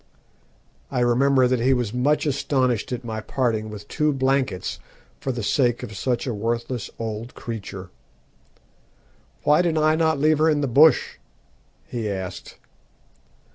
I 0.89 1.01
remember 1.01 1.47
that 1.47 1.59
he 1.59 1.75
was 1.75 1.93
much 1.93 2.25
astonished 2.25 2.91
at 2.91 3.05
my 3.05 3.21
parting 3.21 3.69
with 3.69 3.87
two 3.87 4.11
blankets 4.11 4.79
for 5.19 5.31
the 5.31 5.43
sake 5.43 5.83
of 5.83 5.95
such 5.95 6.25
a 6.25 6.33
worthless 6.33 6.89
old 6.97 7.35
creature. 7.35 7.91
'Why 9.43 9.61
did 9.61 9.77
I 9.77 9.93
not 9.95 10.17
leave 10.19 10.39
her 10.39 10.49
in 10.49 10.61
the 10.61 10.67
bush?' 10.67 11.19
he 11.87 12.09
asked. 12.09 12.57